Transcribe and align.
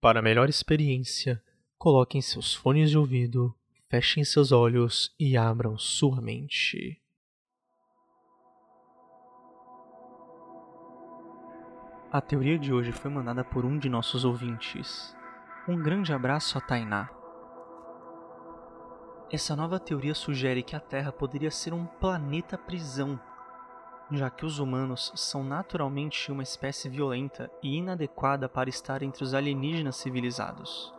Para 0.00 0.22
melhor 0.22 0.48
experiência, 0.48 1.42
coloquem 1.76 2.22
seus 2.22 2.54
fones 2.54 2.88
de 2.88 2.96
ouvido, 2.96 3.52
fechem 3.88 4.22
seus 4.22 4.52
olhos 4.52 5.12
e 5.18 5.36
abram 5.36 5.76
sua 5.76 6.20
mente. 6.20 7.02
A 12.12 12.20
teoria 12.20 12.56
de 12.56 12.72
hoje 12.72 12.92
foi 12.92 13.10
mandada 13.10 13.42
por 13.42 13.64
um 13.64 13.76
de 13.76 13.88
nossos 13.88 14.24
ouvintes. 14.24 15.14
Um 15.66 15.76
grande 15.82 16.12
abraço 16.12 16.56
a 16.56 16.60
Tainá. 16.60 17.10
Essa 19.32 19.56
nova 19.56 19.80
teoria 19.80 20.14
sugere 20.14 20.62
que 20.62 20.76
a 20.76 20.80
Terra 20.80 21.10
poderia 21.10 21.50
ser 21.50 21.74
um 21.74 21.84
planeta 21.84 22.56
prisão 22.56 23.20
já 24.10 24.30
que 24.30 24.46
os 24.46 24.58
humanos 24.58 25.12
são 25.14 25.44
naturalmente 25.44 26.32
uma 26.32 26.42
espécie 26.42 26.88
violenta 26.88 27.50
e 27.62 27.76
inadequada 27.76 28.48
para 28.48 28.70
estar 28.70 29.02
entre 29.02 29.22
os 29.22 29.34
alienígenas 29.34 29.96
civilizados. 29.96 30.94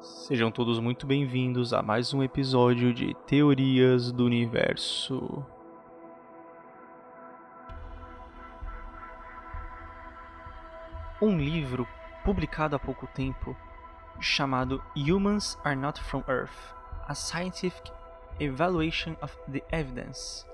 Sejam 0.00 0.50
todos 0.50 0.78
muito 0.78 1.06
bem-vindos 1.06 1.72
a 1.72 1.82
mais 1.82 2.14
um 2.14 2.22
episódio 2.22 2.94
de 2.94 3.14
Teorias 3.26 4.12
do 4.12 4.24
Universo. 4.24 5.44
Um 11.20 11.38
livro 11.38 11.86
publicado 12.24 12.74
há 12.74 12.78
pouco 12.78 13.06
tempo 13.08 13.56
chamado 14.20 14.82
Humans 14.96 15.58
Are 15.64 15.76
Not 15.76 16.00
From 16.02 16.22
Earth: 16.28 16.74
A 17.06 17.14
Scientific 17.14 17.92
Evaluation 18.40 19.16
of 19.20 19.36
the 19.50 19.62
Evidence 19.70 20.51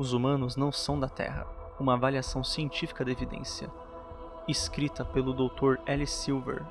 os 0.00 0.14
humanos 0.14 0.56
não 0.56 0.72
são 0.72 0.98
da 0.98 1.10
Terra. 1.10 1.46
Uma 1.78 1.92
avaliação 1.92 2.42
científica 2.42 3.04
da 3.04 3.10
evidência. 3.10 3.70
Escrita 4.48 5.04
pelo 5.04 5.34
Dr. 5.34 5.76
L. 5.84 6.06
Silver. 6.06 6.64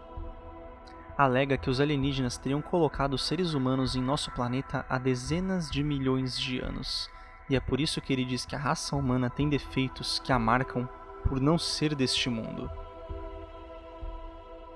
Alega 1.15 1.55
que 1.55 1.69
os 1.69 1.79
alienígenas 1.79 2.39
teriam 2.39 2.59
colocado 2.59 3.19
seres 3.19 3.53
humanos 3.53 3.95
em 3.95 4.01
nosso 4.01 4.31
planeta 4.31 4.83
há 4.89 4.97
dezenas 4.97 5.69
de 5.69 5.83
milhões 5.83 6.39
de 6.39 6.57
anos. 6.59 7.07
E 7.47 7.55
é 7.55 7.59
por 7.59 7.79
isso 7.79 8.01
que 8.01 8.11
ele 8.11 8.25
diz 8.25 8.47
que 8.47 8.55
a 8.55 8.59
raça 8.59 8.95
humana 8.95 9.29
tem 9.29 9.47
defeitos 9.47 10.17
que 10.17 10.33
a 10.33 10.39
marcam 10.39 10.89
por 11.27 11.39
não 11.39 11.59
ser 11.59 11.93
deste 11.93 12.31
mundo. 12.31 12.67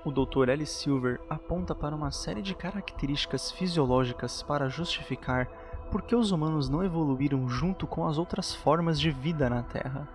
O 0.04 0.12
Dr. 0.12 0.50
L. 0.50 0.64
Silver 0.64 1.20
aponta 1.28 1.74
para 1.74 1.96
uma 1.96 2.12
série 2.12 2.40
de 2.40 2.54
características 2.54 3.50
fisiológicas 3.50 4.44
para 4.44 4.68
justificar 4.68 5.48
por 5.90 6.02
que 6.02 6.14
os 6.14 6.30
humanos 6.30 6.68
não 6.68 6.82
evoluíram 6.82 7.48
junto 7.48 7.86
com 7.86 8.06
as 8.06 8.18
outras 8.18 8.54
formas 8.54 8.98
de 9.00 9.10
vida 9.10 9.48
na 9.48 9.62
Terra? 9.62 10.08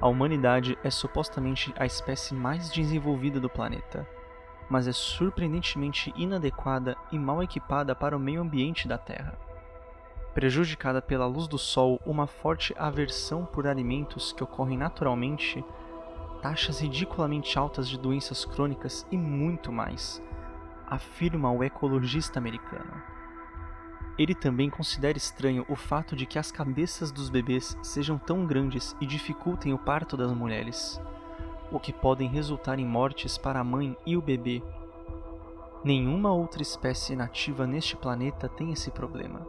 A 0.00 0.06
humanidade 0.06 0.78
é 0.84 0.90
supostamente 0.90 1.74
a 1.76 1.84
espécie 1.84 2.32
mais 2.32 2.70
desenvolvida 2.70 3.40
do 3.40 3.50
planeta, 3.50 4.06
mas 4.70 4.86
é 4.86 4.92
surpreendentemente 4.92 6.12
inadequada 6.16 6.96
e 7.10 7.18
mal 7.18 7.42
equipada 7.42 7.94
para 7.94 8.16
o 8.16 8.20
meio 8.20 8.40
ambiente 8.40 8.86
da 8.86 8.96
Terra. 8.96 9.36
Prejudicada 10.34 11.02
pela 11.02 11.26
luz 11.26 11.48
do 11.48 11.58
Sol, 11.58 12.00
uma 12.06 12.28
forte 12.28 12.72
aversão 12.78 13.44
por 13.44 13.66
alimentos 13.66 14.32
que 14.32 14.44
ocorrem 14.44 14.78
naturalmente, 14.78 15.64
taxas 16.40 16.78
ridiculamente 16.78 17.58
altas 17.58 17.88
de 17.88 17.98
doenças 17.98 18.44
crônicas 18.44 19.04
e 19.10 19.16
muito 19.16 19.72
mais, 19.72 20.22
afirma 20.86 21.50
o 21.50 21.64
ecologista 21.64 22.38
americano. 22.38 23.17
Ele 24.18 24.34
também 24.34 24.68
considera 24.68 25.16
estranho 25.16 25.64
o 25.68 25.76
fato 25.76 26.16
de 26.16 26.26
que 26.26 26.40
as 26.40 26.50
cabeças 26.50 27.12
dos 27.12 27.30
bebês 27.30 27.78
sejam 27.80 28.18
tão 28.18 28.44
grandes 28.44 28.96
e 29.00 29.06
dificultem 29.06 29.72
o 29.72 29.78
parto 29.78 30.16
das 30.16 30.32
mulheres, 30.32 31.00
o 31.70 31.78
que 31.78 31.92
podem 31.92 32.28
resultar 32.28 32.80
em 32.80 32.84
mortes 32.84 33.38
para 33.38 33.60
a 33.60 33.64
mãe 33.64 33.96
e 34.04 34.16
o 34.16 34.22
bebê. 34.22 34.60
Nenhuma 35.84 36.32
outra 36.32 36.60
espécie 36.60 37.14
nativa 37.14 37.64
neste 37.64 37.96
planeta 37.96 38.48
tem 38.48 38.72
esse 38.72 38.90
problema. 38.90 39.46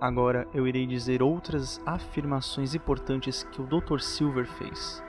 Agora 0.00 0.46
eu 0.54 0.68
irei 0.68 0.86
dizer 0.86 1.20
outras 1.20 1.80
afirmações 1.84 2.72
importantes 2.72 3.42
que 3.42 3.60
o 3.60 3.66
Dr. 3.66 3.98
Silver 3.98 4.46
fez. 4.46 5.02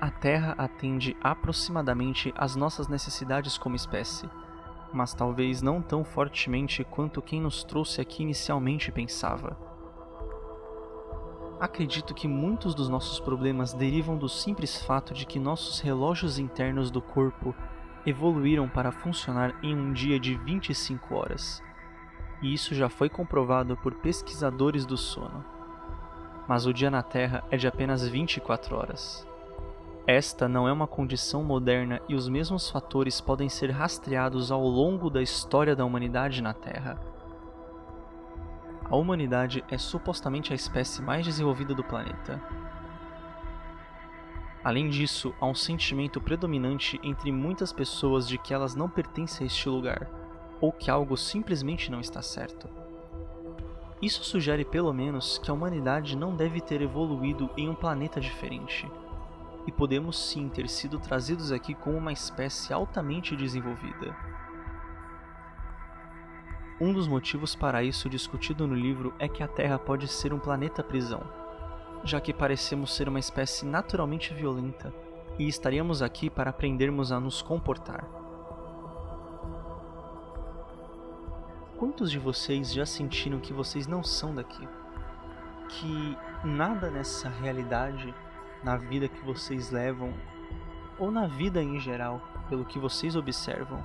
A 0.00 0.10
Terra 0.10 0.54
atende 0.56 1.16
aproximadamente 1.20 2.32
às 2.36 2.54
nossas 2.54 2.86
necessidades 2.86 3.58
como 3.58 3.74
espécie 3.74 4.28
mas 4.92 5.14
talvez 5.14 5.62
não 5.62 5.80
tão 5.80 6.04
fortemente 6.04 6.84
quanto 6.84 7.22
quem 7.22 7.40
nos 7.40 7.64
trouxe 7.64 8.00
aqui 8.00 8.22
inicialmente 8.22 8.92
pensava. 8.92 9.56
Acredito 11.58 12.12
que 12.12 12.26
muitos 12.26 12.74
dos 12.74 12.88
nossos 12.88 13.20
problemas 13.20 13.72
derivam 13.72 14.16
do 14.16 14.28
simples 14.28 14.82
fato 14.82 15.14
de 15.14 15.24
que 15.24 15.38
nossos 15.38 15.80
relógios 15.80 16.38
internos 16.38 16.90
do 16.90 17.00
corpo 17.00 17.54
evoluíram 18.04 18.68
para 18.68 18.90
funcionar 18.90 19.54
em 19.62 19.74
um 19.74 19.92
dia 19.92 20.18
de 20.18 20.34
25 20.34 21.14
horas. 21.14 21.62
E 22.42 22.52
isso 22.52 22.74
já 22.74 22.88
foi 22.88 23.08
comprovado 23.08 23.76
por 23.76 23.94
pesquisadores 23.94 24.84
do 24.84 24.96
sono. 24.96 25.44
Mas 26.48 26.66
o 26.66 26.74
dia 26.74 26.90
na 26.90 27.02
Terra 27.02 27.44
é 27.48 27.56
de 27.56 27.68
apenas 27.68 28.06
24 28.08 28.76
horas. 28.76 29.24
Esta 30.06 30.48
não 30.48 30.66
é 30.66 30.72
uma 30.72 30.88
condição 30.88 31.44
moderna 31.44 32.00
e 32.08 32.16
os 32.16 32.28
mesmos 32.28 32.68
fatores 32.68 33.20
podem 33.20 33.48
ser 33.48 33.70
rastreados 33.70 34.50
ao 34.50 34.66
longo 34.66 35.08
da 35.08 35.22
história 35.22 35.76
da 35.76 35.84
humanidade 35.84 36.42
na 36.42 36.52
Terra. 36.52 37.00
A 38.84 38.96
humanidade 38.96 39.64
é 39.70 39.78
supostamente 39.78 40.52
a 40.52 40.56
espécie 40.56 41.00
mais 41.00 41.24
desenvolvida 41.24 41.72
do 41.72 41.84
planeta. 41.84 42.42
Além 44.64 44.90
disso, 44.90 45.32
há 45.40 45.46
um 45.46 45.54
sentimento 45.54 46.20
predominante 46.20 46.98
entre 47.04 47.30
muitas 47.30 47.72
pessoas 47.72 48.26
de 48.26 48.38
que 48.38 48.52
elas 48.52 48.74
não 48.74 48.88
pertencem 48.88 49.44
a 49.44 49.46
este 49.46 49.68
lugar, 49.68 50.10
ou 50.60 50.72
que 50.72 50.90
algo 50.90 51.16
simplesmente 51.16 51.90
não 51.92 52.00
está 52.00 52.20
certo. 52.20 52.68
Isso 54.00 54.24
sugere 54.24 54.64
pelo 54.64 54.92
menos 54.92 55.38
que 55.38 55.48
a 55.48 55.54
humanidade 55.54 56.16
não 56.16 56.34
deve 56.34 56.60
ter 56.60 56.82
evoluído 56.82 57.48
em 57.56 57.68
um 57.68 57.74
planeta 57.74 58.20
diferente 58.20 58.90
e 59.66 59.72
podemos 59.72 60.30
sim 60.30 60.48
ter 60.48 60.68
sido 60.68 60.98
trazidos 60.98 61.52
aqui 61.52 61.74
como 61.74 61.96
uma 61.96 62.12
espécie 62.12 62.72
altamente 62.72 63.36
desenvolvida. 63.36 64.16
Um 66.80 66.92
dos 66.92 67.06
motivos 67.06 67.54
para 67.54 67.82
isso 67.84 68.08
discutido 68.08 68.66
no 68.66 68.74
livro 68.74 69.14
é 69.18 69.28
que 69.28 69.42
a 69.42 69.48
Terra 69.48 69.78
pode 69.78 70.08
ser 70.08 70.32
um 70.32 70.38
planeta 70.38 70.82
prisão, 70.82 71.22
já 72.02 72.20
que 72.20 72.32
parecemos 72.32 72.94
ser 72.94 73.08
uma 73.08 73.20
espécie 73.20 73.64
naturalmente 73.64 74.34
violenta 74.34 74.92
e 75.38 75.46
estaríamos 75.46 76.02
aqui 76.02 76.28
para 76.28 76.50
aprendermos 76.50 77.12
a 77.12 77.20
nos 77.20 77.40
comportar. 77.40 78.04
Quantos 81.78 82.10
de 82.10 82.18
vocês 82.18 82.72
já 82.72 82.86
sentiram 82.86 83.40
que 83.40 83.52
vocês 83.52 83.86
não 83.86 84.02
são 84.02 84.34
daqui? 84.34 84.68
Que 85.68 86.16
nada 86.44 86.90
nessa 86.90 87.28
realidade 87.28 88.14
na 88.62 88.76
vida 88.76 89.08
que 89.08 89.24
vocês 89.24 89.70
levam, 89.70 90.12
ou 90.98 91.10
na 91.10 91.26
vida 91.26 91.62
em 91.62 91.80
geral, 91.80 92.20
pelo 92.48 92.64
que 92.64 92.78
vocês 92.78 93.16
observam, 93.16 93.84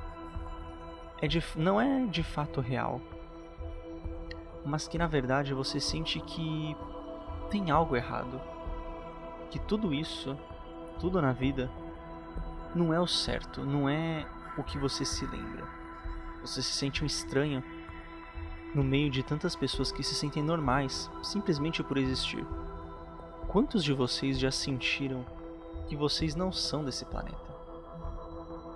é 1.22 1.28
de, 1.28 1.44
não 1.56 1.82
é 1.82 2.06
de 2.06 2.24
fato 2.24 2.62
real, 2.62 3.02
mas 4.66 4.88
que 4.88 4.98
na 4.98 5.08
verdade 5.08 5.54
você 5.54 5.80
sente 5.80 6.20
que 6.20 6.76
tem 7.50 7.72
algo 7.72 7.96
errado, 7.96 8.40
que 9.50 9.58
tudo 9.58 9.94
isso, 9.94 10.38
tudo 11.00 11.22
na 11.22 11.32
vida, 11.32 11.72
não 12.76 12.94
é 12.94 13.00
o 13.00 13.08
certo, 13.08 13.64
não 13.64 13.90
é 13.90 14.28
o 14.58 14.64
que 14.64 14.78
você 14.78 15.06
se 15.06 15.26
lembra. 15.26 15.66
Você 16.42 16.62
se 16.62 16.72
sente 16.72 17.04
um 17.04 17.08
estranho 17.08 17.64
no 18.76 18.84
meio 18.84 19.10
de 19.10 19.24
tantas 19.24 19.56
pessoas 19.56 19.92
que 19.92 20.04
se 20.04 20.14
sentem 20.14 20.44
normais 20.44 21.10
simplesmente 21.24 21.82
por 21.82 21.98
existir. 21.98 22.46
Quantos 23.48 23.82
de 23.82 23.94
vocês 23.94 24.38
já 24.38 24.52
sentiram 24.52 25.26
que 25.88 25.96
vocês 25.96 26.36
não 26.36 26.52
são 26.52 26.84
desse 26.84 27.06
planeta? 27.06 27.38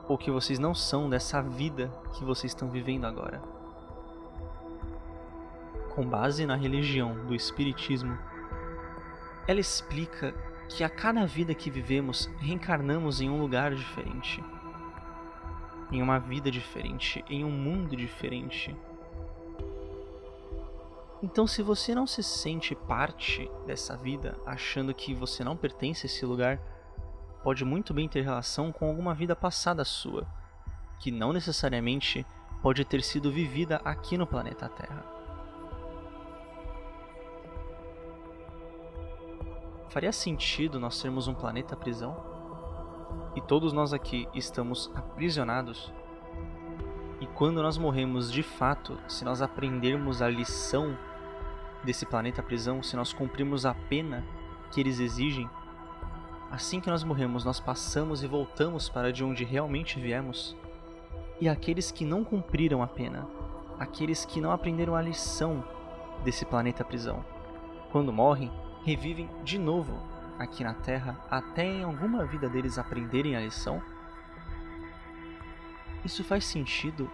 Ou 0.08 0.18
que 0.18 0.32
vocês 0.32 0.58
não 0.60 0.74
são 0.74 1.10
dessa 1.10 1.42
vida 1.42 1.92
que 2.14 2.24
vocês 2.24 2.54
estão 2.54 2.70
vivendo 2.70 3.06
agora? 3.06 3.40
Com 5.94 6.08
base 6.08 6.46
na 6.46 6.56
religião 6.56 7.26
do 7.26 7.36
Espiritismo, 7.36 8.18
ela 9.46 9.60
explica 9.60 10.34
que 10.70 10.86
a 10.86 10.90
cada 10.90 11.26
vida 11.26 11.54
que 11.54 11.70
vivemos 11.70 12.28
reencarnamos 12.40 13.20
em 13.20 13.30
um 13.30 13.42
lugar 13.42 13.76
diferente, 13.76 14.42
em 15.92 16.02
uma 16.02 16.18
vida 16.18 16.50
diferente, 16.50 17.26
em 17.30 17.44
um 17.44 17.52
mundo 17.52 17.94
diferente 17.94 18.74
então, 21.22 21.46
se 21.46 21.62
você 21.62 21.94
não 21.94 22.08
se 22.08 22.24
sente 22.24 22.74
parte 22.74 23.50
dessa 23.66 23.96
vida, 23.96 24.38
achando 24.46 24.94
que 24.94 25.14
você 25.14 25.44
não 25.44 25.56
pertence 25.56 26.06
a 26.06 26.10
esse 26.10 26.26
lugar, 26.26 26.60
pode 27.44 27.64
muito 27.64 27.94
bem 27.94 28.08
ter 28.08 28.22
relação 28.22 28.72
com 28.72 28.88
alguma 28.88 29.14
vida 29.14 29.36
passada 29.36 29.86
sua, 29.86 30.28
que 31.00 31.12
não 31.12 31.32
necessariamente 31.32 32.26
pode 32.62 32.84
ter 32.86 33.04
sido 33.04 33.32
vivida 33.32 33.78
aqui 33.84 34.18
no 34.18 34.28
planeta 34.28 34.70
Terra. 34.70 35.06
Faria 39.90 40.12
sentido 40.12 40.80
nós 40.80 40.96
sermos 40.96 41.28
um 41.28 41.34
planeta 41.34 41.76
prisão? 41.76 42.32
e 43.36 43.42
todos 43.42 43.72
nós 43.72 43.94
aqui 43.94 44.28
estamos 44.34 44.92
aprisionados, 44.94 45.92
e 47.20 47.28
quando 47.28 47.62
nós 47.62 47.78
morremos 47.78 48.32
de 48.32 48.44
fato, 48.44 48.98
se 49.08 49.24
nós 49.24 49.42
aprendermos 49.42 50.22
a 50.22 50.30
lição 50.30 50.98
desse 51.84 52.06
planeta 52.06 52.44
prisão, 52.44 52.84
se 52.84 52.96
nós 52.96 53.14
cumprirmos 53.14 53.66
a 53.66 53.74
pena 53.74 54.24
que 54.72 54.80
eles 54.80 55.00
exigem, 55.00 55.50
assim 56.50 56.80
que 56.80 56.90
nós 56.90 57.04
morremos, 57.04 57.44
nós 57.44 57.60
passamos 57.60 58.24
e 58.24 58.28
voltamos 58.28 58.90
para 58.90 59.12
de 59.12 59.24
onde 59.24 59.44
realmente 59.44 60.00
viemos. 60.00 60.56
E 61.40 61.50
aqueles 61.50 61.92
que 61.92 62.06
não 62.06 62.24
cumpriram 62.24 62.84
a 62.84 62.88
pena, 62.88 63.28
aqueles 63.80 64.26
que 64.26 64.40
não 64.40 64.52
aprenderam 64.52 64.96
a 64.96 65.02
lição 65.02 65.64
desse 66.24 66.46
planeta 66.46 66.84
prisão, 66.84 67.26
quando 67.92 68.14
morrem, 68.14 68.52
revivem 68.84 69.30
de 69.44 69.58
novo 69.58 69.98
aqui 70.38 70.64
na 70.64 70.74
Terra 70.74 71.20
até 71.30 71.64
em 71.64 71.84
alguma 71.84 72.26
vida 72.26 72.48
deles 72.48 72.78
aprenderem 72.78 73.36
a 73.36 73.42
lição? 73.42 73.82
Isso 76.04 76.24
faz 76.24 76.46
sentido 76.46 77.10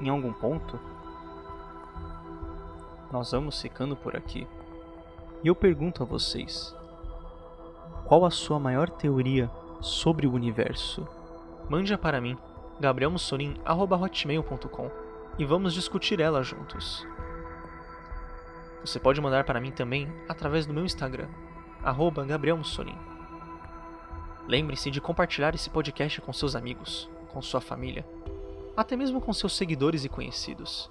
em 0.00 0.08
algum 0.08 0.32
ponto? 0.32 0.78
Nós 3.10 3.32
vamos 3.32 3.60
ficando 3.60 3.96
por 3.96 4.16
aqui. 4.16 4.46
E 5.42 5.48
eu 5.48 5.54
pergunto 5.54 6.02
a 6.02 6.06
vocês: 6.06 6.74
qual 8.04 8.24
a 8.24 8.30
sua 8.30 8.58
maior 8.58 8.90
teoria 8.90 9.50
sobre 9.80 10.26
o 10.26 10.32
universo? 10.32 11.06
Mande-a 11.68 11.96
para 11.96 12.20
mim, 12.20 12.36
gabrielmussolin.com, 12.80 14.90
e 15.38 15.44
vamos 15.44 15.72
discutir 15.72 16.20
ela 16.20 16.42
juntos. 16.42 17.06
Você 18.84 18.98
pode 18.98 19.20
mandar 19.20 19.44
para 19.44 19.60
mim 19.60 19.70
também 19.70 20.12
através 20.28 20.66
do 20.66 20.74
meu 20.74 20.84
Instagram, 20.84 21.28
arroba. 21.82 22.26
Lembre-se 24.48 24.90
de 24.90 25.00
compartilhar 25.00 25.54
esse 25.54 25.70
podcast 25.70 26.20
com 26.20 26.32
seus 26.32 26.56
amigos, 26.56 27.08
com 27.28 27.40
sua 27.40 27.60
família, 27.60 28.04
até 28.76 28.96
mesmo 28.96 29.20
com 29.20 29.32
seus 29.32 29.56
seguidores 29.56 30.04
e 30.04 30.08
conhecidos. 30.08 30.90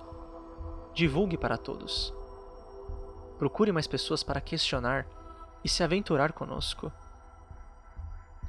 Divulgue 0.99 1.37
para 1.37 1.57
todos. 1.57 2.13
Procure 3.37 3.71
mais 3.71 3.87
pessoas 3.87 4.21
para 4.21 4.41
questionar 4.41 5.07
e 5.63 5.69
se 5.69 5.81
aventurar 5.81 6.33
conosco. 6.33 6.91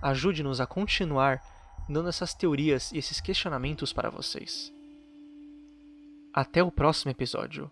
Ajude-nos 0.03 0.61
a 0.61 0.67
continuar 0.67 1.41
dando 1.89 2.09
essas 2.09 2.35
teorias 2.35 2.91
e 2.91 2.99
esses 2.99 3.21
questionamentos 3.21 3.93
para 3.93 4.11
vocês. 4.11 4.73
Até 6.35 6.61
o 6.61 6.73
próximo 6.73 7.13
episódio. 7.13 7.71